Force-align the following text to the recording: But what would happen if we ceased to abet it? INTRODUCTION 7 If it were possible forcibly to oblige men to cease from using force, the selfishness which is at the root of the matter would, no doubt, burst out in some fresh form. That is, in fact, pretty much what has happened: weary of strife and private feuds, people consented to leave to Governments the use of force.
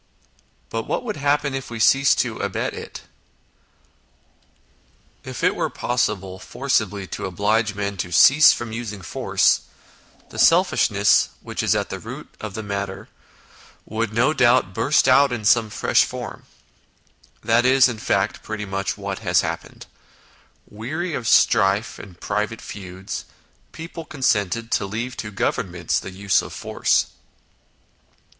But 0.71 0.87
what 0.87 1.03
would 1.03 1.17
happen 1.17 1.53
if 1.53 1.69
we 1.69 1.79
ceased 1.79 2.17
to 2.21 2.39
abet 2.39 2.73
it? 2.73 3.03
INTRODUCTION 5.23 5.23
7 5.25 5.29
If 5.29 5.43
it 5.43 5.55
were 5.55 5.69
possible 5.69 6.39
forcibly 6.39 7.05
to 7.05 7.27
oblige 7.27 7.75
men 7.75 7.97
to 7.97 8.11
cease 8.11 8.51
from 8.51 8.71
using 8.71 9.03
force, 9.03 9.61
the 10.29 10.39
selfishness 10.39 11.29
which 11.43 11.61
is 11.61 11.75
at 11.75 11.91
the 11.91 11.99
root 11.99 12.33
of 12.41 12.55
the 12.55 12.63
matter 12.63 13.09
would, 13.85 14.11
no 14.11 14.33
doubt, 14.33 14.73
burst 14.73 15.07
out 15.07 15.31
in 15.31 15.45
some 15.45 15.69
fresh 15.69 16.03
form. 16.03 16.47
That 17.43 17.63
is, 17.63 17.87
in 17.87 17.99
fact, 17.99 18.41
pretty 18.41 18.65
much 18.65 18.97
what 18.97 19.19
has 19.19 19.41
happened: 19.41 19.85
weary 20.65 21.13
of 21.13 21.27
strife 21.27 21.99
and 21.99 22.19
private 22.19 22.59
feuds, 22.59 23.25
people 23.71 24.05
consented 24.05 24.71
to 24.71 24.87
leave 24.87 25.15
to 25.17 25.29
Governments 25.29 25.99
the 25.99 26.09
use 26.09 26.41
of 26.41 26.53
force. 26.53 27.05